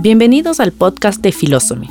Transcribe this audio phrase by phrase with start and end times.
[0.00, 1.88] Bienvenidos al podcast de Philosophy.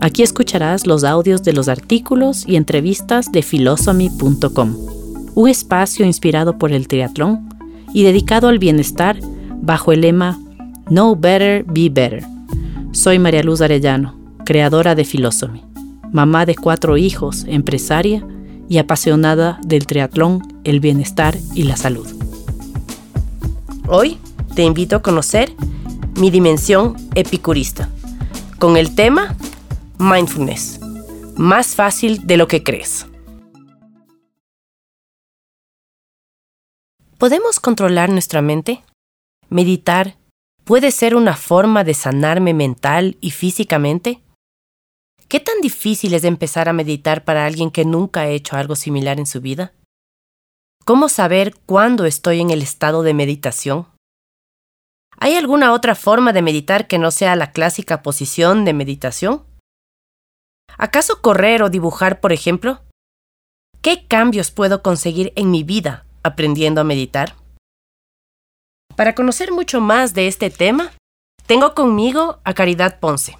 [0.00, 4.76] Aquí escucharás los audios de los artículos y entrevistas de philosophy.com,
[5.36, 7.48] un espacio inspirado por el triatlón
[7.92, 9.20] y dedicado al bienestar
[9.62, 10.36] bajo el lema
[10.86, 12.24] Know Better, Be Better.
[12.90, 15.62] Soy María Luz Arellano, creadora de Philosophy,
[16.10, 18.26] mamá de cuatro hijos, empresaria
[18.68, 22.08] y apasionada del triatlón, el bienestar y la salud.
[23.86, 24.18] Hoy
[24.56, 25.52] te invito a conocer
[26.16, 27.88] mi dimensión epicurista
[28.58, 29.36] con el tema
[29.98, 30.80] Mindfulness,
[31.36, 33.06] más fácil de lo que crees.
[37.18, 38.82] ¿Podemos controlar nuestra mente?
[39.48, 40.16] ¿Meditar
[40.64, 44.20] puede ser una forma de sanarme mental y físicamente?
[45.28, 49.18] ¿Qué tan difícil es empezar a meditar para alguien que nunca ha hecho algo similar
[49.18, 49.72] en su vida?
[50.84, 53.93] ¿Cómo saber cuándo estoy en el estado de meditación?
[55.18, 59.44] ¿Hay alguna otra forma de meditar que no sea la clásica posición de meditación?
[60.76, 62.82] ¿Acaso correr o dibujar, por ejemplo?
[63.80, 67.36] ¿Qué cambios puedo conseguir en mi vida aprendiendo a meditar?
[68.96, 70.92] Para conocer mucho más de este tema,
[71.46, 73.38] tengo conmigo a Caridad Ponce,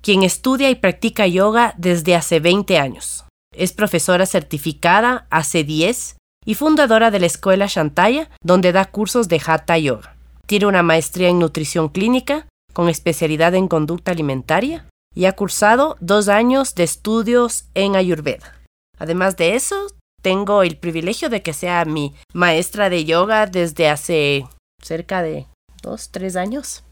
[0.00, 3.24] quien estudia y practica yoga desde hace 20 años.
[3.54, 9.40] Es profesora certificada hace 10 y fundadora de la escuela Shantaya, donde da cursos de
[9.44, 10.16] Hatha Yoga.
[10.46, 16.28] Tiene una maestría en nutrición clínica con especialidad en conducta alimentaria y ha cursado dos
[16.28, 18.60] años de estudios en Ayurveda.
[18.98, 19.88] Además de eso,
[20.22, 24.46] tengo el privilegio de que sea mi maestra de yoga desde hace
[24.80, 25.46] cerca de
[25.82, 26.84] dos, tres años.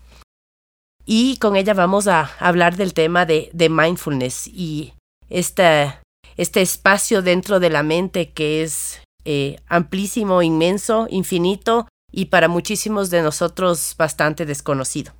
[1.06, 4.94] Y con ella vamos a hablar del tema de, mindfulness y
[5.28, 5.94] este,
[6.36, 13.10] este espacio dentro de la mente que es eh, amplísimo, inmenso, infinito y para muchísimos
[13.10, 15.12] de nosotros bastante desconocido.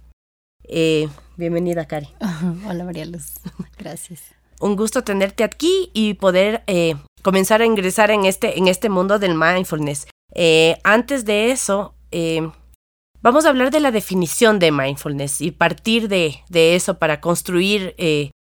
[0.64, 2.08] Eh, bienvenida, Cari.
[2.66, 3.34] Hola, María Luz.
[3.78, 4.22] Gracias.
[4.60, 9.18] Un gusto tenerte aquí y poder eh, comenzar a ingresar en este, en este mundo
[9.18, 10.06] del mindfulness.
[10.34, 11.94] Eh, antes de eso,
[13.22, 17.94] vamos a hablar de la definición de mindfulness y partir de, de eso para construir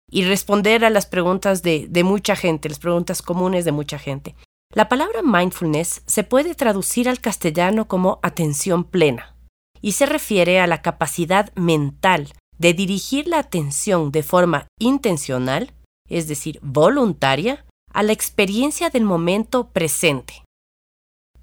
[0.09, 4.35] y responder a las preguntas de, de mucha gente, las preguntas comunes de mucha gente.
[4.73, 9.35] La palabra mindfulness se puede traducir al castellano como atención plena
[9.81, 15.73] y se refiere a la capacidad mental de dirigir la atención de forma intencional,
[16.09, 20.43] es decir, voluntaria, a la experiencia del momento presente,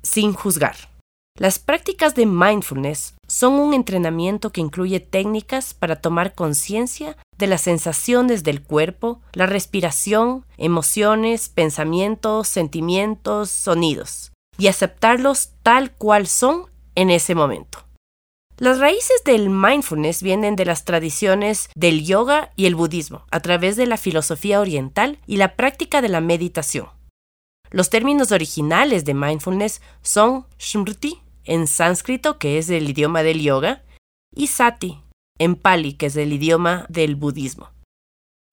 [0.02, 0.93] sin juzgar.
[1.36, 7.62] Las prácticas de mindfulness son un entrenamiento que incluye técnicas para tomar conciencia de las
[7.62, 17.10] sensaciones del cuerpo, la respiración, emociones, pensamientos, sentimientos, sonidos, y aceptarlos tal cual son en
[17.10, 17.80] ese momento.
[18.56, 23.74] Las raíces del mindfulness vienen de las tradiciones del yoga y el budismo, a través
[23.74, 26.90] de la filosofía oriental y la práctica de la meditación.
[27.70, 33.84] Los términos originales de mindfulness son smriti en sánscrito, que es el idioma del yoga,
[34.34, 35.02] y sati
[35.38, 37.70] en pali, que es el idioma del budismo,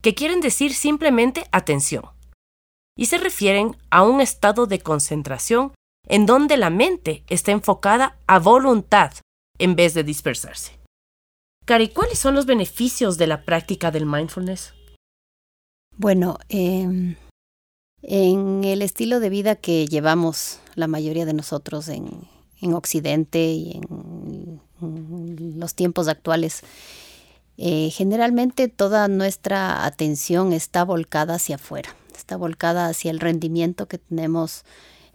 [0.02, 2.06] que quieren decir simplemente atención,
[2.98, 5.74] y se refieren a un estado de concentración
[6.08, 9.14] en donde la mente está enfocada a voluntad
[9.60, 10.80] en vez de dispersarse.
[11.66, 14.74] Cari, ¿cuáles son los beneficios de la práctica del mindfulness?
[15.96, 17.16] Bueno, em,
[18.02, 22.28] en el estilo de vida que llevamos la mayoría de nosotros en,
[22.62, 24.62] en Occidente y en,
[25.60, 26.62] los tiempos actuales,
[27.58, 34.00] eh, generalmente toda nuestra atención está volcada hacia afuera, está volcada hacia el rendimiento que
[34.00, 34.64] tenemos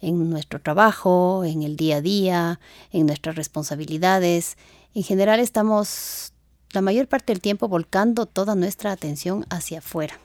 [0.00, 2.60] en nuestro trabajo, en el día a día,
[2.92, 4.56] en nuestras responsabilidades.
[4.94, 6.32] En general estamos
[6.72, 10.18] la mayor parte del tiempo volcando toda nuestra atención hacia afuera.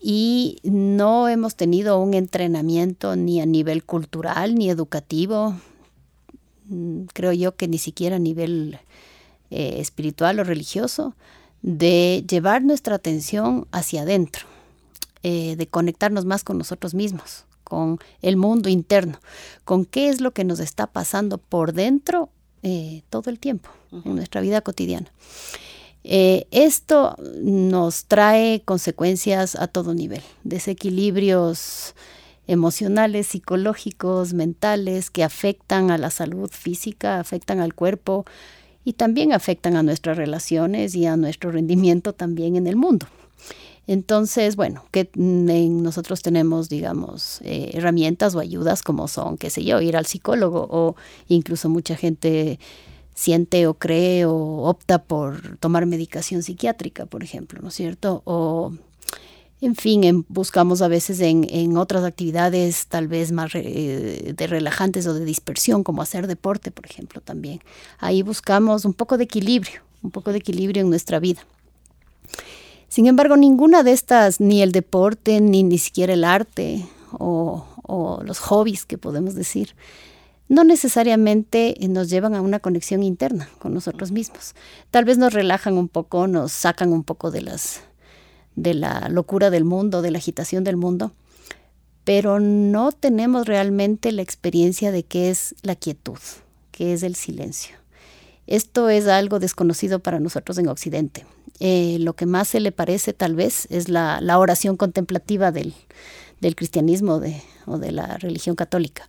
[0.00, 5.54] Y no hemos tenido un entrenamiento ni a nivel cultural ni educativo,
[7.12, 8.78] creo yo que ni siquiera a nivel
[9.50, 11.14] eh, espiritual o religioso,
[11.62, 14.46] de llevar nuestra atención hacia adentro,
[15.22, 19.18] eh, de conectarnos más con nosotros mismos con el mundo interno,
[19.64, 22.28] con qué es lo que nos está pasando por dentro
[22.62, 25.10] eh, todo el tiempo en nuestra vida cotidiana.
[26.04, 31.94] Eh, esto nos trae consecuencias a todo nivel, desequilibrios
[32.46, 38.24] emocionales, psicológicos, mentales, que afectan a la salud física, afectan al cuerpo
[38.84, 43.06] y también afectan a nuestras relaciones y a nuestro rendimiento también en el mundo.
[43.86, 49.80] Entonces, bueno, que nosotros tenemos, digamos, eh, herramientas o ayudas como son, qué sé yo,
[49.80, 50.94] ir al psicólogo o
[51.26, 52.60] incluso mucha gente
[53.14, 54.34] siente o cree o
[54.64, 58.22] opta por tomar medicación psiquiátrica, por ejemplo, ¿no es cierto?
[58.24, 58.72] O,
[59.62, 65.24] en fin, buscamos a veces en, otras actividades tal vez más de relajantes o de
[65.24, 67.60] dispersión, como hacer deporte, por ejemplo, también.
[68.00, 71.46] Ahí buscamos un poco de equilibrio, un poco de equilibrio en nuestra vida.
[72.88, 78.20] Sin embargo, ninguna de estas, ni el deporte, ni ni siquiera el arte o, o
[78.24, 79.76] los hobbies que podemos decir,
[80.48, 84.56] no necesariamente nos llevan a una conexión interna con nosotros mismos.
[84.90, 87.80] Tal vez nos relajan un poco, nos sacan un poco de las
[88.56, 91.12] de la locura del mundo, de la agitación del mundo,
[92.04, 96.18] pero no tenemos realmente la experiencia de qué es la quietud,
[96.70, 97.76] qué es el silencio.
[98.46, 101.24] Esto es algo desconocido para nosotros en Occidente.
[101.60, 105.74] Eh, lo que más se le parece tal vez es la, oración contemplativa del,
[106.56, 107.20] cristianismo
[107.66, 109.08] o de la religión católica.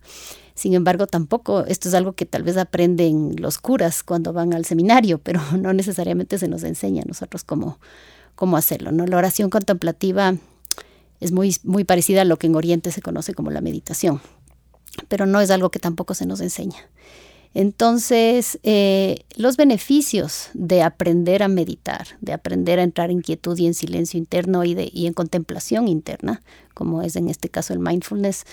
[0.54, 4.64] Sin embargo, tampoco, esto es algo que tal vez aprenden los curas cuando van al
[4.64, 7.78] seminario, pero no necesariamente se nos enseña a nosotros cómo,
[8.34, 8.92] cómo hacerlo.
[8.92, 9.06] ¿no?
[9.06, 10.34] La oración contemplativa
[11.20, 14.20] es muy, muy parecida a lo que en Oriente se conoce como la meditación,
[15.08, 16.78] pero no es algo que tampoco se nos enseña.
[17.54, 23.66] Entonces, eh, los beneficios de aprender a meditar, de aprender a entrar en quietud y
[23.66, 26.42] en silencio interno y, en contemplación interna,
[26.74, 28.44] como es en este caso el mindfulness,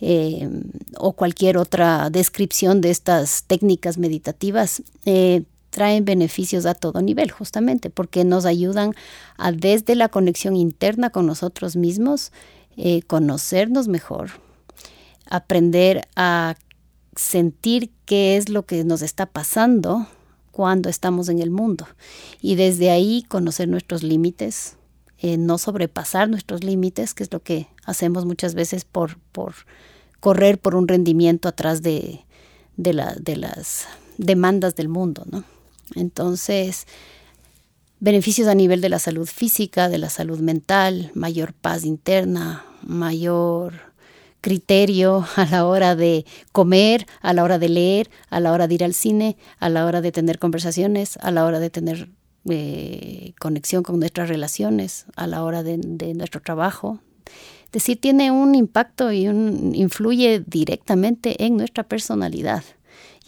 [0.00, 0.48] eh,
[0.96, 7.90] o cualquier otra descripción de estas técnicas meditativas, eh, traen beneficios a todo nivel, justamente,
[7.90, 8.94] porque nos ayudan
[9.36, 12.32] a desde la conexión interna con nosotros mismos,
[12.76, 14.30] eh, conocernos mejor,
[15.28, 16.56] aprender a
[17.16, 20.06] sentir qué es lo que nos está pasando
[20.52, 21.86] cuando estamos en el mundo
[22.40, 24.76] y desde ahí conocer nuestros límites,
[25.20, 29.54] no sobrepasar nuestros límites, que es lo que hacemos muchas veces por, por
[30.20, 32.24] correr por un rendimiento atrás de,
[32.76, 33.86] de, las
[34.16, 35.24] demandas del mundo.
[35.30, 35.44] ¿no?
[35.94, 36.86] Entonces,
[38.00, 43.88] beneficios a nivel de la salud física, de la salud mental, mayor paz interna, mayor
[44.40, 48.74] criterio a la hora de comer, a la hora de leer, a la hora de
[48.74, 52.08] ir al cine, a la hora de tener conversaciones, a la hora de tener
[52.48, 57.00] eh, conexión con nuestras relaciones, a la hora de, de nuestro trabajo,
[57.68, 62.64] es decir, tiene un impacto y un, influye directamente en nuestra personalidad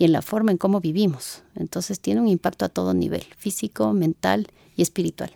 [0.00, 1.42] y en la forma en cómo vivimos.
[1.54, 5.30] Entonces tiene un impacto a todo nivel, físico, mental y espiritual.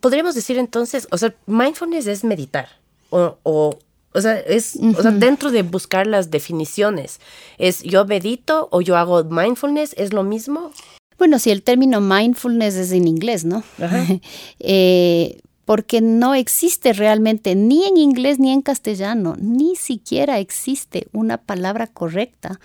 [0.00, 2.68] Podríamos decir entonces, o sea, mindfulness es meditar
[3.10, 3.78] o, o,
[4.12, 7.20] o sea, es o sea, dentro de buscar las definiciones.
[7.56, 9.94] ¿Es yo medito o yo hago mindfulness?
[9.96, 10.72] ¿Es lo mismo?
[11.16, 13.62] Bueno, si el término mindfulness es en inglés, ¿no?
[14.58, 21.36] eh, porque no existe realmente ni en inglés ni en castellano, ni siquiera existe una
[21.36, 22.58] palabra correcta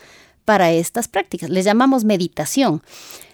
[0.46, 1.50] para estas prácticas.
[1.50, 2.82] Les llamamos meditación.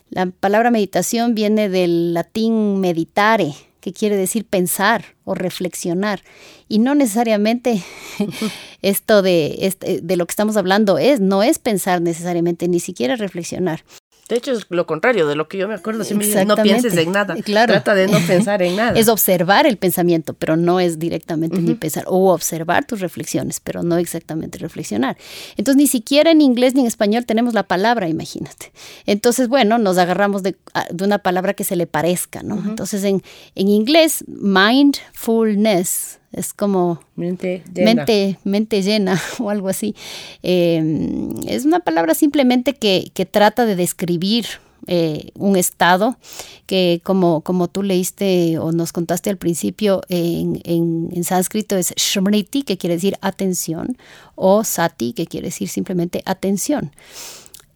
[0.09, 6.21] La palabra meditación viene del latín meditare, que quiere decir pensar o reflexionar.
[6.67, 7.83] Y no necesariamente
[8.81, 13.15] esto de, este, de lo que estamos hablando es, no es pensar necesariamente, ni siquiera
[13.15, 13.83] reflexionar.
[14.31, 16.05] De hecho, es lo contrario de lo que yo me acuerdo.
[16.05, 17.35] Si me no pienses en nada.
[17.43, 17.73] Claro.
[17.73, 18.97] Trata de no pensar en nada.
[18.97, 22.05] Es observar el pensamiento, pero no es directamente ni pensar.
[22.07, 25.17] O observar tus reflexiones, pero no exactamente reflexionar.
[25.57, 28.71] Entonces, ni siquiera en inglés ni en español tenemos la palabra, imagínate.
[29.05, 30.55] Entonces, bueno, nos agarramos de,
[31.01, 32.55] una palabra que se le parezca, ¿no?
[32.55, 33.21] Entonces, en,
[33.55, 38.05] en inglés, mindfulness es como mente llena,
[38.43, 39.95] mente, llena o algo así.
[40.43, 44.45] Em, es una palabra simplemente que, trata de describir
[44.87, 46.17] eh, un estado
[46.65, 52.63] que como, como tú leíste o nos contaste al principio en, en, sánscrito es shmriti,
[52.63, 53.97] que quiere decir atención,
[54.35, 56.91] o sati, que quiere decir simplemente atención.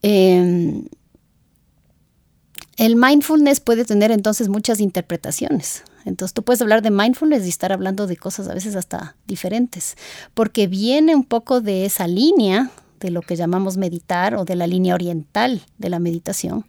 [0.02, 0.86] Em,
[2.78, 5.84] el mindfulness puede tener entonces muchas interpretaciones.
[6.06, 9.98] Entonces tú puedes hablar de mindfulness y estar hablando de cosas a veces hasta diferentes,
[10.34, 14.68] porque viene un poco de esa línea de lo que llamamos meditar o de la
[14.68, 16.66] línea oriental de la meditación,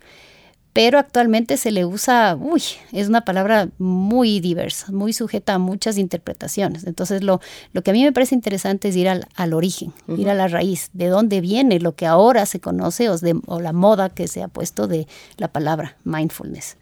[0.76, 2.62] pero actualmente se le usa, uy,
[2.92, 6.84] es una palabra muy diversa, muy sujeta a muchas interpretaciones.
[6.86, 7.40] Entonces lo,
[7.72, 10.90] lo que a mí me parece interesante es ir al, origen, ir a la raíz,
[10.92, 13.16] de dónde viene lo que ahora se conoce o,
[13.46, 16.76] o la moda que se ha puesto de la palabra mindfulness.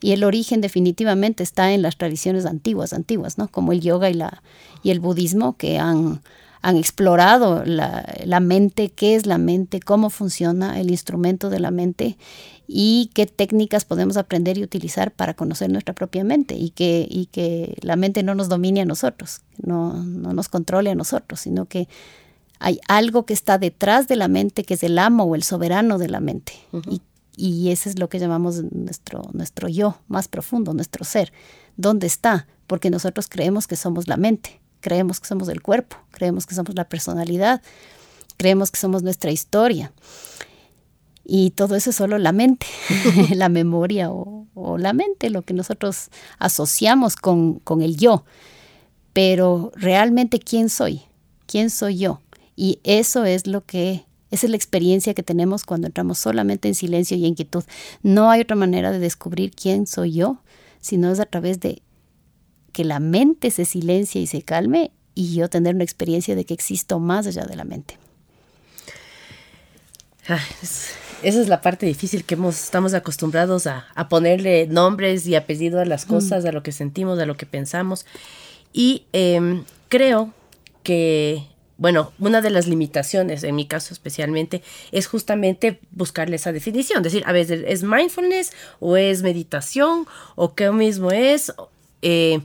[0.00, 3.48] Y el origen definitivamente está en las tradiciones antiguas, antiguas, ¿no?
[3.48, 4.42] Como el yoga y, la,
[4.82, 6.22] y el budismo que han,
[6.62, 11.70] han explorado la, la, mente, qué es la mente, cómo funciona el instrumento de la
[11.70, 12.16] mente
[12.66, 17.26] y qué técnicas podemos aprender y utilizar para conocer nuestra propia mente y que, y
[17.26, 21.64] que la mente no nos domine a nosotros, no, no nos controle a nosotros, sino
[21.64, 21.88] que
[22.60, 25.98] hay algo que está detrás de la mente, que es el amo o el soberano
[25.98, 26.52] de la mente.
[26.90, 27.00] y,
[27.38, 31.32] y ese es lo que llamamos nuestro, nuestro yo más profundo, nuestro ser.
[31.76, 32.48] ¿Dónde está?
[32.66, 36.74] Porque nosotros creemos que somos la mente, creemos que somos el cuerpo, creemos que somos
[36.74, 37.62] la personalidad,
[38.36, 39.92] creemos que somos nuestra historia.
[41.24, 42.66] Y todo eso es solo la mente,
[43.34, 46.08] la memoria o, la mente, lo que nosotros
[46.40, 48.24] asociamos con, con el yo.
[49.12, 51.02] Pero realmente, ¿quién soy?
[51.46, 52.20] ¿Quién soy yo?
[52.56, 56.74] Y eso es lo que esa es la experiencia que tenemos cuando entramos solamente en
[56.74, 57.64] silencio y en quietud.
[58.02, 60.42] No hay otra manera de descubrir quién soy yo,
[60.80, 61.82] sino es a través de
[62.72, 66.54] que la mente se silencie y se calme y yo tener una experiencia de que
[66.54, 67.98] existo más allá de la mente.
[70.28, 70.40] Ah,
[71.22, 75.86] esa es la parte difícil que hemos, estamos acostumbrados a, ponerle nombres y apellido a
[75.86, 76.08] las mm.
[76.08, 78.04] cosas, a lo que sentimos, a lo que pensamos.
[78.72, 80.32] Y em, creo
[80.82, 81.46] que
[81.78, 87.22] bueno, una de las limitaciones, en mi caso especialmente, es justamente buscarle esa definición, decir,
[87.24, 91.52] a ver, ¿es mindfulness o es meditación o qué mismo es?
[92.02, 92.40] Eh,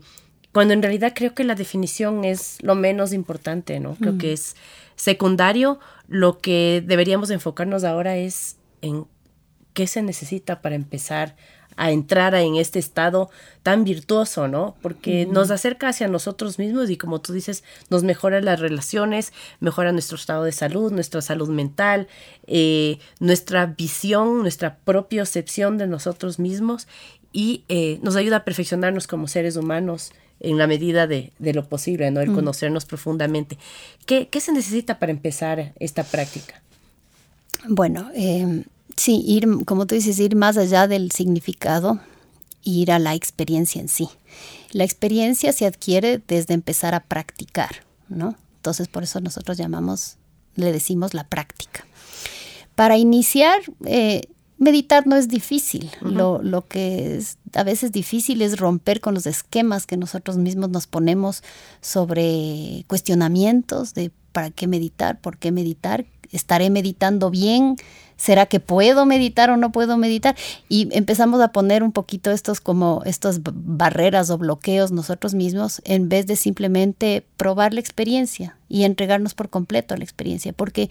[0.51, 3.95] cuando en realidad creo que la definición es lo menos importante, ¿no?
[3.95, 4.33] Creo que mm.
[4.33, 4.55] es
[4.95, 5.79] secundario.
[6.07, 9.07] Lo que deberíamos enfocarnos ahora es en
[9.73, 11.35] qué se necesita para empezar
[11.75, 13.29] a entrar en este estado
[13.63, 14.75] tan virtuoso, ¿no?
[14.81, 19.91] Porque nos acerca hacia nosotros mismos y como tú dices, nos mejora las relaciones, mejora
[19.91, 22.07] nuestro estado de salud, nuestra salud mental,
[22.47, 26.87] eh, nuestra visión, nuestra propia percepción de nosotros mismos
[27.31, 32.11] y eh, nos ayuda a perfeccionarnos como seres humanos en la medida de, lo posible,
[32.11, 32.21] ¿no?
[32.21, 33.57] El conocernos profundamente.
[34.05, 36.61] ¿Qué, ¿Qué, se necesita para empezar esta práctica?
[37.67, 38.63] Bueno, eh,
[38.95, 41.99] Sí, ir, como tú dices, ir más allá del significado,
[42.63, 44.09] ir a la experiencia en sí.
[44.71, 48.35] La experiencia se adquiere desde empezar a practicar, ¿no?
[48.57, 50.17] Entonces, por eso nosotros llamamos,
[50.55, 51.85] le decimos la práctica.
[52.75, 54.21] Para iniciar, eh,
[54.57, 55.91] meditar no es difícil.
[56.01, 60.69] lo, lo, que es a veces difícil es romper con los esquemas que nosotros mismos
[60.69, 61.43] nos ponemos
[61.81, 67.75] sobre cuestionamientos de para qué meditar, por qué meditar, estaré meditando bien,
[68.17, 70.35] ¿Será que puedo meditar o no puedo meditar?
[70.69, 76.09] Y empezamos a poner un poquito estos como estas barreras o bloqueos nosotros mismos en
[76.09, 80.89] vez de simplemente probar la experiencia y entregarnos por completo a la experiencia, porque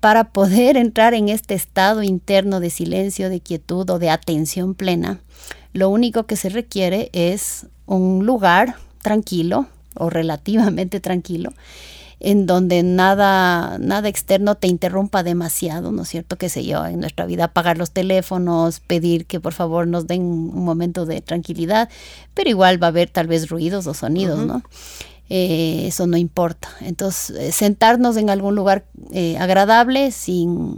[0.00, 5.20] para poder entrar en este estado interno de silencio, de quietud o de atención plena,
[5.72, 11.52] lo único que se requiere es un lugar tranquilo o relativamente tranquilo
[12.20, 16.36] en donde nada, nada externo te interrumpa demasiado, ¿no es cierto?
[16.36, 20.22] Que sé yo, en nuestra vida apagar los teléfonos, pedir que por favor nos den
[20.22, 21.88] un momento de tranquilidad,
[22.34, 24.62] pero igual va a haber tal vez ruidos o sonidos, ¿no?
[25.30, 26.70] Eh, eso no importa.
[26.80, 30.76] Entonces, eh, sentarnos en algún lugar eh, agradable, sin,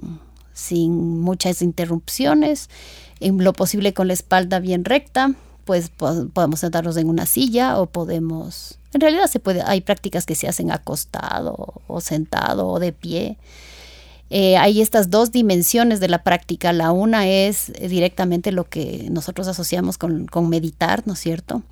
[0.52, 2.68] sin muchas interrupciones,
[3.20, 7.87] en lo posible con la espalda bien recta, pues podemos sentarnos en una silla o
[7.87, 12.92] podemos en realidad se puede, hay prácticas que se hacen acostado o sentado o de
[12.92, 13.38] pie.
[14.30, 16.73] Eh, hay estas dos dimensiones de la práctica.
[16.73, 21.62] La una es directamente lo que nosotros asociamos con, meditar, ¿no es cierto?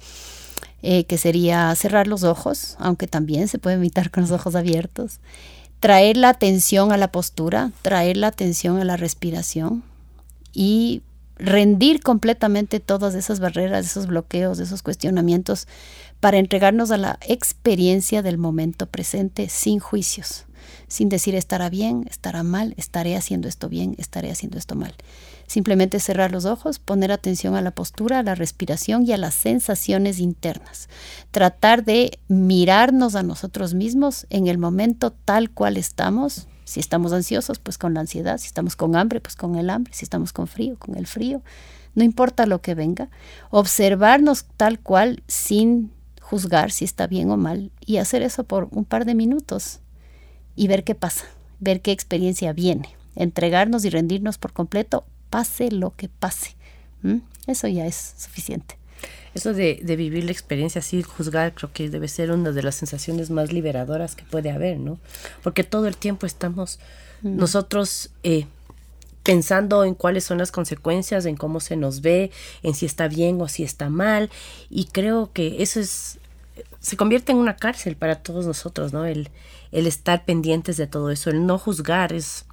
[0.83, 5.19] Eh, que sería cerrar los ojos, aunque también se puede meditar con los ojos abiertos.
[5.81, 9.85] Traer la atención a la postura, traer la atención a la respiración
[10.53, 11.03] y
[11.39, 15.67] rendir completamente todas esas barreras, esos bloqueos, esos cuestionamientos
[16.21, 20.47] para entregarnos a la experiencia del momento presente sin juicios,
[20.89, 24.95] sin decir estará bien, estará mal, estaré haciendo esto bien, estaré haciendo esto mal.
[25.47, 29.35] Simplemente cerrar los ojos, poner atención a la postura, a la respiración y a las
[29.35, 30.89] sensaciones internas.
[31.31, 36.49] Tratar de mirarnos a nosotros mismos en el momento tal cual estamos.
[36.69, 38.39] Si estamos ansiosos, pues con la ansiedad.
[38.39, 39.95] Si estamos con hambre, pues con el hambre.
[39.95, 41.43] Si estamos con frío, con el frío.
[41.95, 43.09] No importa lo que venga.
[43.51, 48.85] Observarnos tal cual sin juzgar si está bien o mal y hacer eso por un
[48.85, 49.81] par de minutos
[50.57, 51.25] y ver qué pasa,
[51.59, 56.55] ver qué experiencia viene, entregarnos y rendirnos por completo, pase lo que pase.
[57.47, 58.78] Eso ya es suficiente.
[59.39, 63.31] Eso de, vivir la experiencia sin juzgar creo que debe ser una de las sensaciones
[63.31, 64.99] más liberadoras que puede haber, ¿no?
[65.45, 66.81] Porque todo el tiempo estamos
[67.23, 68.47] nosotros eh,
[69.23, 72.33] pensando en cuáles son las consecuencias, en cómo se nos ve,
[72.65, 74.29] en si está bien o si está mal.
[74.71, 76.19] Y creo que eso es,
[76.81, 79.05] se convierte en una cárcel para todos nosotros, ¿no?
[79.05, 79.31] El,
[79.71, 82.45] el estar pendientes de todo eso, el no juzgar es,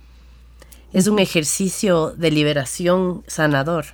[0.94, 3.86] es un ejercicio de liberación sanador.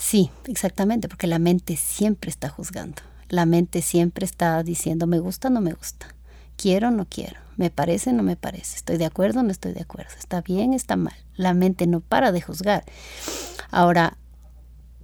[0.00, 3.02] Sí, exactamente, porque la mente siempre está juzgando.
[3.28, 6.08] La mente siempre está diciendo me gusta, no me gusta,
[6.56, 10.12] quiero, no quiero me parece, no me parece, estoy de acuerdo, no estoy de acuerdo,
[10.18, 11.12] está bien, está mal.
[11.36, 12.84] La mente no para de juzgar.
[13.70, 14.16] Ahora,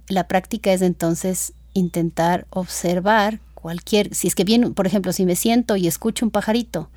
[0.07, 5.35] la práctica es entonces intentar observar cualquier, si es que viene, por ejemplo, si me
[5.35, 6.89] siento y escucho un pajarito,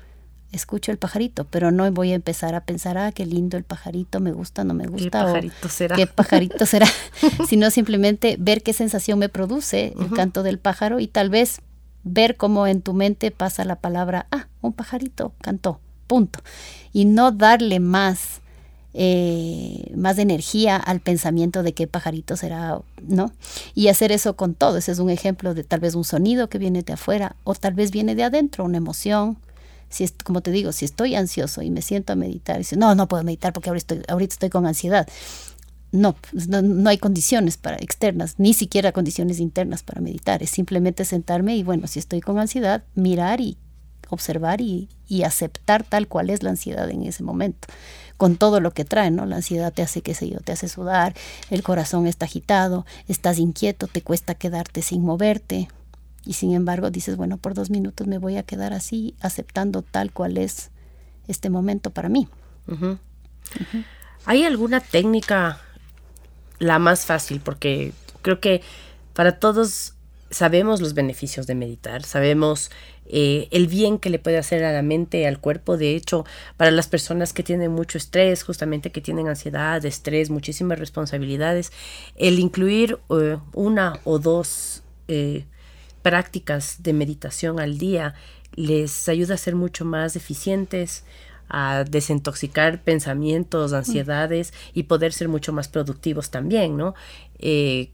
[0.51, 4.19] escucho el pajarito, pero no voy a empezar a pensar, ah, qué lindo el pajarito,
[4.19, 5.03] me gusta, no me gusta.
[5.03, 5.95] ¿Qué pajarito será?
[5.95, 6.87] ¿Qué pajarito será?
[7.47, 11.61] Sino simplemente ver qué sensación me produce el canto del pájaro y tal vez
[12.03, 16.39] ver cómo en tu mente pasa la palabra, ah, un pajarito cantó, punto.
[16.91, 18.41] Y no darle más,
[18.93, 23.31] eh, más energía al pensamiento de qué pajarito será, ¿no?
[23.73, 24.77] Y hacer eso con todo.
[24.77, 27.73] Ese es un ejemplo de tal vez un sonido que viene de afuera o tal
[27.73, 29.37] vez viene de adentro, una emoción,
[29.91, 32.77] si es, como te digo, si estoy ansioso y me siento a meditar, y dice,
[32.77, 35.07] no, no puedo meditar porque ahorita estoy, ahorita estoy con ansiedad.
[35.91, 40.41] No, pues, no, no, hay condiciones para externas, ni siquiera condiciones internas para meditar.
[40.41, 43.57] Es simplemente sentarme y bueno, si estoy con ansiedad, mirar y
[44.09, 47.67] observar y, y aceptar tal cual es la ansiedad en ese momento
[48.21, 49.25] con todo lo que trae, ¿no?
[49.25, 51.15] La ansiedad te hace, qué sé yo, te hace sudar,
[51.49, 55.69] el corazón está agitado, estás inquieto, te cuesta quedarte sin moverte,
[56.25, 60.11] y sin embargo dices, bueno, por dos minutos me voy a quedar así, aceptando tal
[60.11, 60.71] cual es
[61.27, 62.27] este momento para mí.
[64.25, 65.59] ¿Hay alguna técnica
[66.59, 67.41] la más fácil?
[67.41, 68.61] Porque creo que
[69.13, 69.95] para todos
[70.29, 72.71] sabemos los beneficios de meditar, sabemos
[73.05, 75.75] eh, el bien que le puede hacer a la mente, al cuerpo.
[75.75, 76.25] De hecho,
[76.55, 81.71] para las personas que tienen mucho estrés, justamente que tienen ansiedad, estrés, muchísimas responsabilidades,
[82.15, 85.45] el incluir eh, una o dos eh,
[86.01, 88.15] prácticas de meditación al día
[88.55, 91.05] les ayuda a ser mucho más eficientes,
[91.49, 96.95] a desintoxicar pensamientos, ansiedades y poder ser mucho más productivos también, ¿no?
[97.39, 97.91] Eh,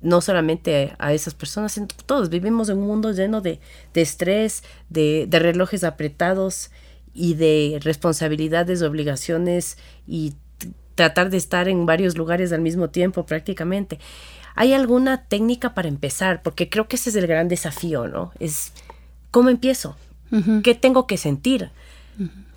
[0.00, 3.60] no solamente a esas personas, sino todos vivimos en un mundo lleno de,
[3.94, 6.70] estrés, de, de, relojes apretados
[7.14, 10.34] y de responsabilidades, obligaciones y
[10.98, 14.00] tratar de estar en varios lugares al mismo tiempo prácticamente.
[14.56, 16.42] ¿Hay alguna técnica para empezar?
[16.42, 18.32] Porque creo que ese es el gran desafío, ¿no?
[18.40, 18.72] Es
[19.30, 19.96] cómo empiezo,
[20.64, 21.70] qué tengo que sentir.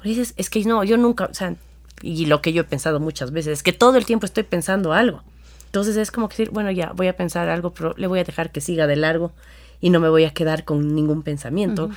[0.04, 1.54] dices, es que no, yo nunca, o sea,
[2.02, 4.92] y lo que yo he pensado muchas veces, es que todo el tiempo estoy pensando
[4.92, 5.22] algo.
[5.68, 8.24] Entonces es como que decir, bueno, ya voy a pensar algo, pero le voy a
[8.24, 9.34] dejar que siga de largo
[9.80, 11.92] y no me voy a quedar con ningún pensamiento.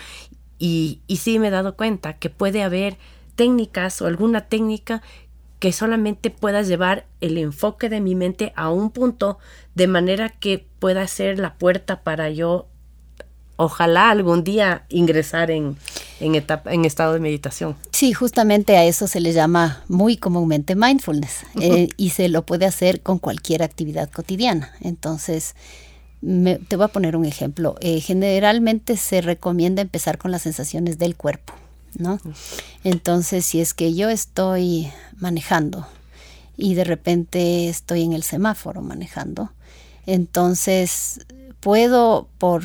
[0.59, 2.99] y, y sí me he dado cuenta que puede haber
[3.35, 5.03] técnicas o alguna técnica
[5.59, 9.39] que solamente pueda llevar el enfoque de mi mente a un punto
[9.75, 12.67] de manera que pueda ser la puerta para yo
[13.57, 15.77] ojalá algún día ingresar en,
[16.21, 17.77] en, etapa, en estado de meditación.
[17.93, 22.67] Sí, justamente a eso se le llama muy comúnmente mindfulness eh, y se lo puede
[22.67, 24.73] hacer con cualquier actividad cotidiana.
[24.81, 25.55] Entonces,
[26.21, 27.77] te voy a poner un ejemplo.
[27.81, 31.53] Eh, generalmente se recomienda empezar con las sensaciones del cuerpo.
[31.99, 32.21] ¿No?
[32.83, 35.87] Entonces, si es que yo estoy manejando
[36.57, 39.53] y de repente estoy en el semáforo manejando,
[40.07, 41.21] entonces
[41.61, 42.65] puedo, por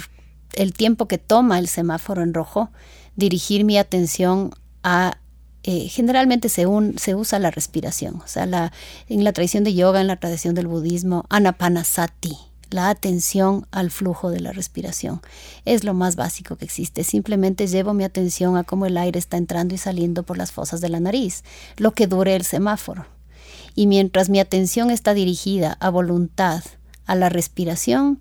[0.53, 2.69] el tiempo que toma el semáforo en rojo,
[3.15, 4.51] dirigir mi atención
[4.83, 5.17] a
[5.63, 6.65] eh, generalmente se,
[6.97, 8.71] se, usa la respiración, o sea, la,
[9.09, 12.37] en la tradición de yoga, en la tradición del budismo, anapanasati,
[12.69, 15.21] la atención al flujo de la respiración.
[15.65, 17.03] Es lo más básico que existe.
[17.03, 20.81] Simplemente llevo mi atención a cómo el aire está entrando y saliendo por las fosas
[20.81, 21.43] de la nariz,
[21.77, 23.05] lo que dure el semáforo.
[23.75, 26.63] Y mientras mi atención está dirigida a voluntad,
[27.05, 28.19] a la respiración,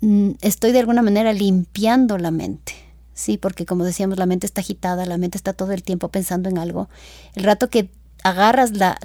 [0.00, 2.74] mm, estoy de alguna manera limpiando la mente.
[3.14, 6.48] Sí, porque como decíamos, la mente está agitada, la mente está todo el tiempo pensando
[6.48, 6.88] en algo.
[7.34, 7.90] El rato que
[8.22, 8.96] agarras la,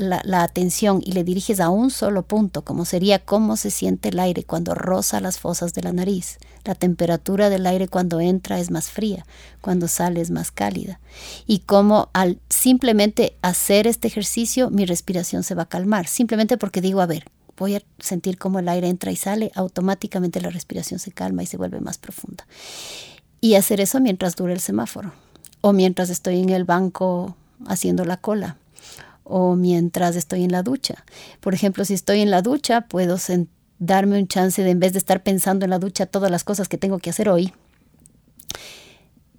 [0.44, 4.44] atención y le diriges a un solo punto, como sería cómo se siente el aire
[4.44, 6.38] cuando roza las fosas de la nariz.
[6.64, 9.26] La temperatura del aire cuando entra es más fría,
[9.62, 11.00] cuando sale es más cálida.
[11.48, 16.82] Y cómo al simplemente hacer este ejercicio mi respiración se va a calmar, simplemente porque
[16.82, 17.26] digo, a ver,
[17.58, 21.48] voy a sentir cómo el aire entra y sale, automáticamente la respiración se calma y
[21.48, 22.46] se vuelve más profunda.
[23.42, 25.12] Y hacer eso mientras dure el semáforo
[25.62, 28.58] o mientras estoy en el banco haciendo la cola
[29.24, 31.04] o mientras estoy en la ducha.
[31.42, 33.18] Por ejemplo, si estoy en la ducha, puedo
[33.80, 36.68] darme un chance de, en vez de estar pensando en la ducha todas las cosas
[36.68, 37.54] que tengo que hacer hoy,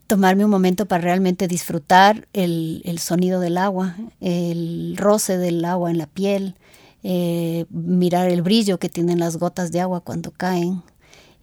[0.07, 5.99] tomarme un momento para realmente disfrutar el, sonido del agua, el roce del agua en
[5.99, 6.55] la piel,
[7.03, 10.83] eh, mirar el brillo que tienen las gotas de agua cuando caen,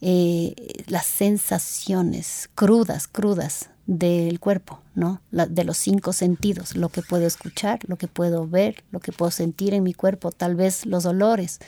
[0.02, 0.56] eh,
[0.88, 5.22] las sensaciones crudas, crudas del cuerpo, ¿no?
[5.32, 9.32] de los cinco sentidos, lo que puedo escuchar, lo que puedo ver, lo que puedo
[9.32, 11.60] sentir en mi cuerpo, tal vez los olores,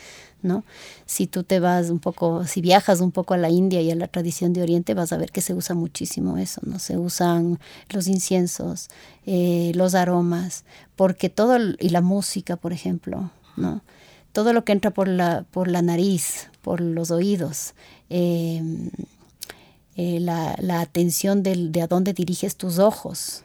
[0.41, 0.63] ¿no?
[1.06, 3.95] Si tú te vas un poco, si viajas un poco a la India y a
[3.95, 6.80] la tradición de Oriente, vas a ver que se usa muchísimo eso, ¿no?
[6.80, 8.89] Se usan los inciensos,
[9.25, 10.63] eh, los aromas,
[10.95, 13.82] porque todo, y la música, por ejemplo, ¿no?
[14.38, 17.73] todo lo que entra por la, por la nariz, por los oídos,
[18.08, 18.91] em,
[19.99, 23.43] eh, la, atención de a dónde diriges tus ojos,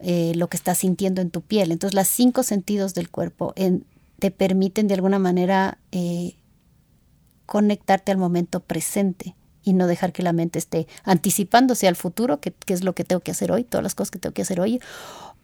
[0.00, 1.72] eh, lo que estás sintiendo en tu piel.
[1.72, 3.54] Entonces, los cinco sentidos del cuerpo
[4.18, 6.36] te permiten de alguna manera eh,
[7.46, 12.52] conectarte al momento presente y no dejar que la mente esté anticipándose al futuro, que,
[12.66, 14.80] es lo que tengo que hacer hoy, todas las cosas que tengo que hacer hoy,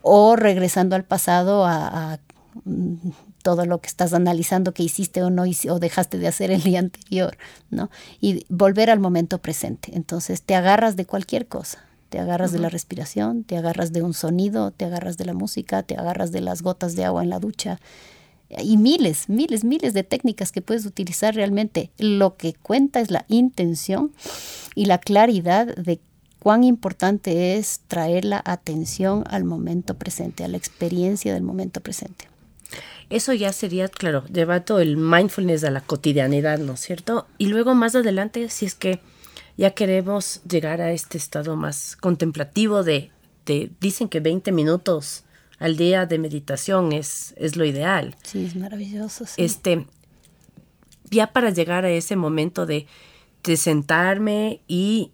[0.02, 2.20] o regresando al pasado a,
[2.64, 2.96] mm,
[3.44, 6.78] todo lo que estás analizando que hiciste o no o dejaste de hacer el día
[6.78, 7.36] anterior,
[7.70, 7.90] ¿no?
[8.18, 9.90] Y volver al momento presente.
[9.94, 14.14] Entonces te agarras de cualquier cosa, te agarras de la respiración, te agarras de un
[14.14, 17.38] sonido, te agarras de la música, te agarras de las gotas de agua en la
[17.38, 17.78] ducha,
[18.48, 21.90] y miles, miles, miles de técnicas que puedes utilizar realmente.
[21.98, 24.12] Lo que cuenta es la intención
[24.74, 26.00] y la claridad de
[26.38, 32.28] cuán importante es traer la atención al momento presente, a la experiencia del momento presente.
[33.10, 37.26] Eso ya sería, claro, llevar todo el mindfulness a la cotidianidad, ¿no es cierto?
[37.38, 39.00] Y luego más adelante, si es que
[39.56, 43.10] ya queremos llegar a este estado más contemplativo de,
[43.46, 45.24] de dicen que 20 minutos
[45.58, 48.16] al día de meditación es, es lo ideal.
[48.22, 49.24] Sí, es maravilloso.
[49.36, 49.86] Este,
[51.10, 52.86] ya para llegar a ese momento de,
[53.42, 55.12] de sentarme y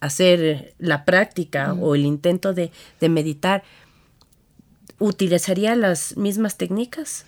[0.00, 3.62] hacer la práctica o el intento de, de, meditar,
[4.98, 7.24] ¿utilizaría las mismas técnicas?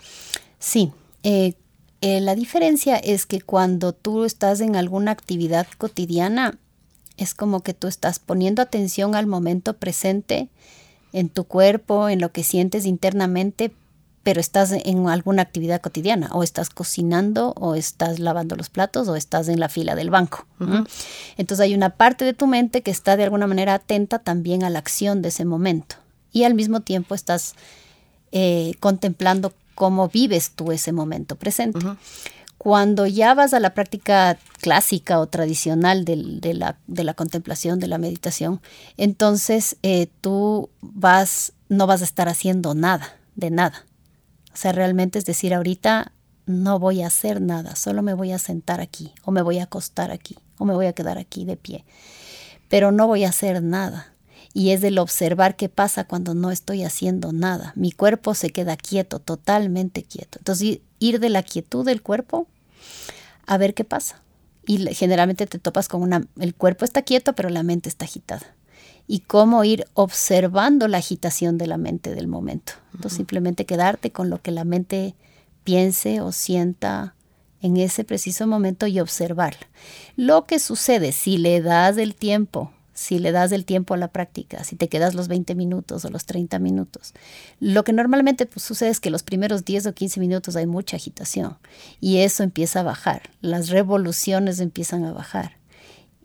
[0.59, 0.93] Sí.
[1.23, 1.55] Eh,
[2.01, 6.59] eh, la diferencia es que cuando tú estás en alguna actividad cotidiana,
[7.17, 10.49] es como que tú estás poniendo atención al momento presente
[11.13, 13.73] en tu cuerpo, en lo que sientes internamente,
[14.23, 19.17] pero estás en alguna actividad cotidiana, o estás cocinando, o estás lavando los platos, o
[19.17, 20.47] estás en la fila del banco.
[21.37, 24.71] Entonces hay una parte de tu mente que está de alguna manera atenta también a
[24.71, 25.97] la acción de ese momento.
[26.33, 27.55] Y al mismo tiempo estás
[28.33, 31.79] eh, contemplando cómo vives tú ese momento presente.
[32.59, 36.17] Cuando ya vas a la práctica clásica o tradicional de,
[36.55, 38.61] la, contemplación, de la meditación,
[38.97, 43.87] entonces eh, tú vas, no vas a estar haciendo nada, de nada.
[44.53, 46.11] O sea, realmente es decir, ahorita
[46.47, 49.65] no voy a hacer nada, solo me voy a sentar aquí, o me voy a
[49.65, 51.85] acostar aquí, o me voy a quedar aquí de pie.
[52.69, 54.13] Pero no voy a hacer nada
[54.59, 57.73] y es el observar qué pasa cuando no estoy haciendo nada.
[57.77, 60.41] Mi cuerpo se queda quieto, totalmente quieto.
[60.41, 62.49] Entonces, ir de la quietud del cuerpo
[63.47, 64.21] a ver qué pasa.
[64.67, 68.53] Y generalmente te topas con una, el cuerpo está quieto, pero la mente está agitada.
[69.07, 72.73] Y cómo ir observando la agitación de la mente del momento.
[72.95, 75.15] Entonces, simplemente quedarte con lo que la mente
[75.63, 77.15] piense o sienta
[77.63, 79.69] en ese preciso momento y observarla.
[80.17, 84.09] Lo que sucede si le das el tiempo si le das el tiempo a la
[84.09, 87.15] práctica, si te quedas los 20 minutos o los 30 minutos.
[87.61, 90.97] Lo que normalmente pues, sucede es que los primeros 10 o 15 minutos hay mucha
[90.97, 91.59] agitación
[92.01, 95.59] y eso empieza a bajar, las revoluciones empiezan a bajar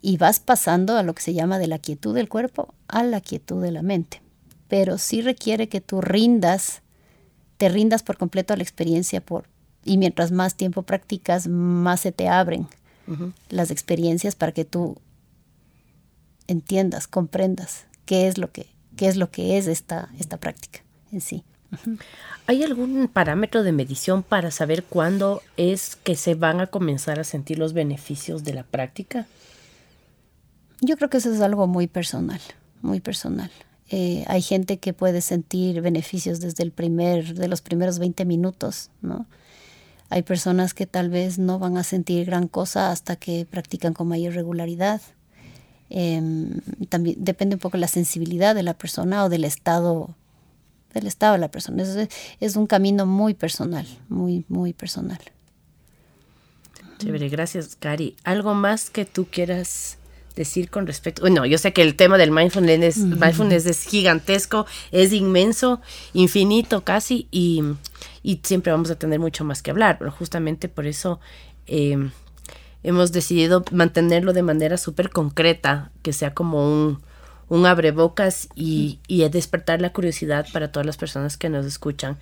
[0.02, 3.20] y vas pasando a lo que se llama de la quietud del cuerpo a la
[3.20, 4.20] quietud de la mente.
[4.66, 6.82] Pero sí requiere que tú rindas,
[7.56, 9.44] te rindas por completo a la experiencia por,
[9.84, 12.66] y mientras más tiempo practicas, más se te abren
[13.48, 14.96] las experiencias para que tú
[16.46, 20.80] entiendas, comprendas qué es lo que, qué es, lo que es esta, esta práctica
[21.12, 21.44] en sí.
[22.46, 27.24] ¿Hay algún parámetro de medición para saber cuándo es que se van a comenzar a
[27.24, 29.26] sentir los beneficios de la práctica?
[30.80, 32.40] Yo creo que eso es algo muy personal,
[32.82, 33.50] muy personal.
[33.90, 38.90] Eh, hay gente que puede sentir beneficios desde el primer, de los primeros 20 minutos,
[39.02, 39.26] ¿no?
[40.10, 44.08] Hay personas que tal vez no van a sentir gran cosa hasta que practican con
[44.08, 45.00] mayor regularidad.
[45.90, 50.14] Em, también depende un poco de la sensibilidad de la persona o del estado
[50.94, 51.82] del estado de la persona.
[51.82, 52.08] Es,
[52.40, 55.18] es un camino muy personal, muy, muy personal.
[56.98, 58.16] Chévere, gracias, Cari.
[58.24, 59.98] ¿Algo más que tú quieras
[60.36, 61.22] decir con respecto?
[61.22, 65.80] Bueno, yo sé que el tema del mindfulness, mindfulness es gigantesco, es inmenso,
[66.12, 67.62] infinito casi, y,
[68.22, 71.20] y, siempre vamos a tener mucho más que hablar, pero justamente por eso
[71.66, 72.10] eh,
[72.84, 77.02] hemos decidido mantenerlo de manera súper concreta, que sea como un,
[77.48, 82.18] un abrebocas y, y despertar la curiosidad para todas las personas que nos escuchan.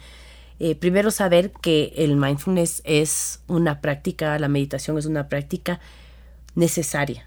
[0.60, 5.80] Eh, primero saber que el mindfulness es una práctica, la meditación es una práctica
[6.54, 7.26] necesaria,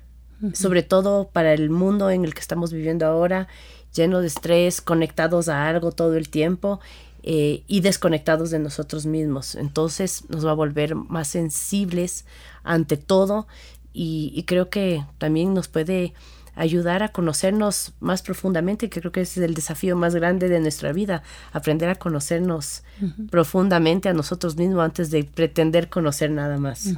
[0.53, 3.49] sobre todo para el mundo en el que estamos viviendo ahora,
[3.93, 6.79] lleno de estrés, conectados a algo todo el tiempo
[7.27, 9.55] eh, y desconectados de nosotros mismos.
[9.55, 12.23] Entonces nos va a volver más sensibles
[12.63, 13.47] ante todo
[13.93, 16.13] y, creo que también nos puede
[16.53, 20.59] ayudar a conocernos más profundamente, que creo que ese es el desafío más grande de
[20.59, 22.83] nuestra vida, aprender a conocernos
[23.31, 26.93] profundamente a nosotros mismos antes de pretender conocer nada más.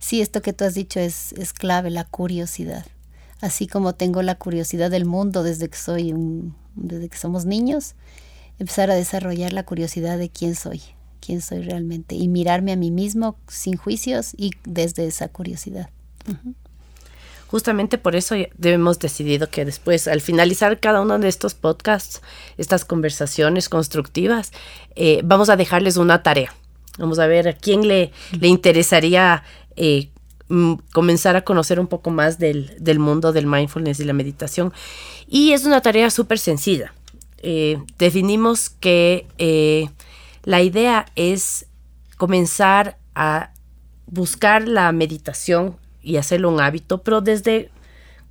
[0.00, 2.84] Sí, esto que tú has dicho es, es clave, la curiosidad.
[3.40, 7.94] Así como tengo la curiosidad del mundo desde que soy un, desde que somos niños,
[8.60, 10.80] empezar a desarrollar la curiosidad de quién soy,
[11.20, 15.90] quién soy realmente y mirarme a mí mismo sin juicios y desde esa curiosidad.
[17.48, 22.22] Justamente por eso hemos decidido que después, al finalizar cada uno de estos podcasts,
[22.58, 24.52] estas conversaciones constructivas,
[24.94, 26.54] eh, vamos a dejarles una tarea.
[26.98, 29.42] Vamos a ver a quién le, le interesaría
[29.74, 30.10] eh,
[30.48, 34.72] mm, comenzar a conocer un poco más del, mundo del mindfulness y la meditación.
[35.26, 36.92] Y es una tarea súper sencilla.
[37.40, 39.26] Eh, definimos que
[40.44, 41.66] la idea es
[42.16, 43.52] comenzar a
[44.06, 47.70] buscar la meditación y hacerlo un hábito, pero desde,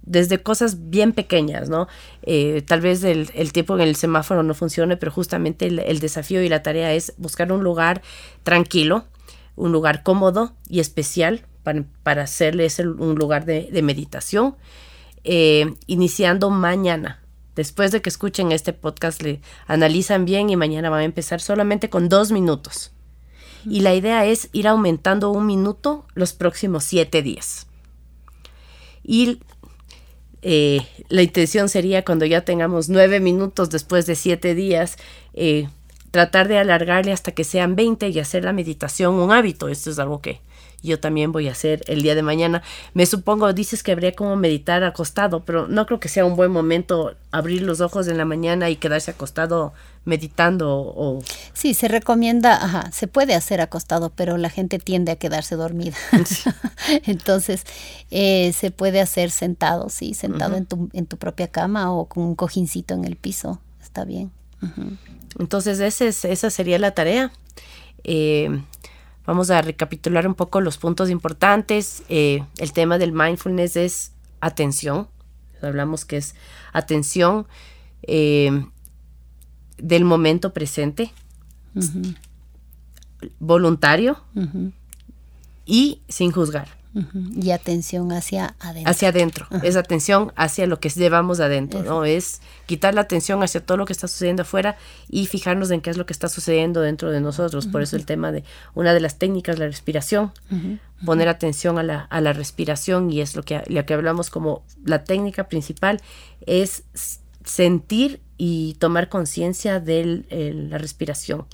[0.02, 1.88] desde cosas bien pequeñas, ¿no?
[2.24, 6.44] Eh, tal vez el, el, tiempo en el semáforo no funcione, pero justamente el, desafío
[6.44, 8.02] y la tarea es buscar un lugar
[8.44, 9.06] tranquilo,
[9.56, 12.68] un lugar cómodo y especial para, para hacerle
[12.98, 14.56] un lugar de, meditación,
[15.24, 17.22] eh, iniciando mañana.
[17.60, 21.90] Después de que escuchen este podcast, le analizan bien y mañana van a empezar solamente
[21.90, 22.92] con dos minutos.
[23.66, 27.68] Y la idea es ir aumentando un minuto los próximos siete días.
[29.04, 29.42] Y
[30.42, 34.96] eh, la intención sería cuando ya tengamos nueve minutos después de siete días,
[35.34, 35.68] eh,
[36.12, 39.68] tratar de alargarle hasta que sean 20 y hacer la meditación un hábito.
[39.68, 40.40] Esto es algo que
[40.82, 42.64] yo también voy a hacer el día de mañana.
[42.94, 46.52] Me supongo, dices que habría como meditar acostado, pero no creo que sea un buen
[46.52, 49.74] momento abrir los ojos en la mañana y quedarse acostado
[50.06, 51.22] meditando o...
[51.54, 55.96] Sí, se recomienda, ajá, se puede hacer acostado, pero la gente tiende a quedarse dormida.
[57.06, 57.64] Entonces,
[58.12, 62.24] eh, se puede hacer sentado, sí, sentado en, tu, en tu propia cama o con
[62.24, 64.32] un cojincito en el piso, está bien.
[65.38, 67.32] Entonces, ese esa sería la tarea.
[68.04, 68.62] Eh,
[69.30, 72.02] Vamos a recapitular un poco los puntos importantes.
[72.10, 74.12] Eh, el tema del mindfulness es
[74.42, 75.08] atención.
[75.62, 76.34] Hablamos que es
[76.74, 77.46] atención
[78.02, 78.66] eh,
[79.78, 81.14] del momento presente,
[83.40, 84.18] voluntario
[85.64, 86.79] y sin juzgar.
[86.94, 88.92] Y atención hacia adentro.
[88.92, 89.48] Hacia adentro.
[89.62, 92.04] Es atención hacia lo que llevamos adentro, ¿no?
[92.04, 94.76] Es quitar la atención hacia todo lo que está sucediendo afuera
[95.08, 97.68] y fijarnos en qué es lo que está sucediendo dentro de nosotros.
[97.68, 100.32] Por eso el tema de una de las técnicas, la respiración.
[101.06, 104.64] Poner atención a la, a la respiración y es lo que, lo que hablamos como
[104.84, 106.02] la técnica principal,
[106.46, 106.84] es
[107.46, 110.26] sentir y tomar conciencia de
[110.70, 111.46] la respiración.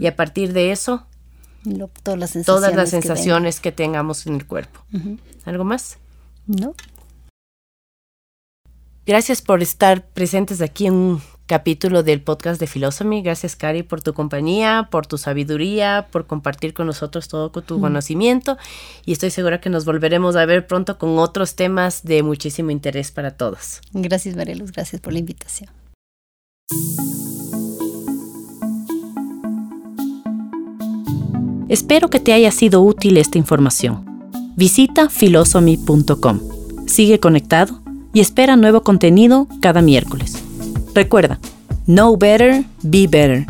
[0.00, 1.06] Y a partir de eso,
[2.02, 4.80] todas las sensaciones, todas las sensaciones que, tengamos en el cuerpo.
[5.44, 5.98] ¿Algo más?
[6.46, 6.74] No.
[9.06, 13.22] Gracias por estar presentes aquí en un capítulo del podcast de Philosophy.
[13.22, 18.58] Gracias, Cari, por tu compañía, por tu sabiduría, por compartir con nosotros todo tu conocimiento.
[19.06, 23.10] Y estoy segura que nos volveremos a ver pronto con otros temas de muchísimo interés
[23.10, 23.80] para todos.
[23.92, 24.72] Gracias, Marelos.
[24.72, 25.70] Gracias por la invitación.
[31.68, 34.04] Espero que te haya sido útil esta información.
[34.56, 36.40] Visita filosomy.com.
[36.86, 37.80] Sigue conectado
[38.12, 40.42] y espera nuevo contenido cada miércoles.
[40.94, 41.38] Recuerda,
[41.86, 43.46] know better, be better